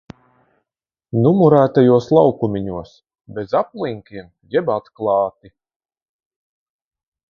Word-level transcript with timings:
Numurētajos 1.25 2.07
laukumiņos. 2.19 2.95
Bez 3.37 3.55
aplinkiem 3.63 4.35
jeb 4.57 4.75
atklāti. 4.81 5.57